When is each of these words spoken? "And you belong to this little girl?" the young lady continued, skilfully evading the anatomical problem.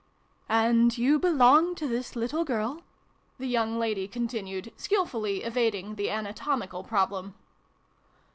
"And 0.49 0.97
you 0.97 1.19
belong 1.19 1.75
to 1.75 1.87
this 1.87 2.15
little 2.15 2.43
girl?" 2.43 2.81
the 3.37 3.45
young 3.45 3.77
lady 3.77 4.07
continued, 4.07 4.73
skilfully 4.75 5.43
evading 5.43 5.93
the 5.93 6.09
anatomical 6.09 6.83
problem. 6.83 7.35